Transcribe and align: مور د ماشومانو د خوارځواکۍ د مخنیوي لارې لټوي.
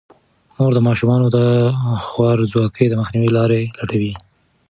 مور 0.55 0.71
د 0.75 0.79
ماشومانو 0.87 1.27
د 1.37 1.39
خوارځواکۍ 2.05 2.85
د 2.89 2.93
مخنیوي 3.01 3.29
لارې 3.37 3.61
لټوي. 3.77 4.13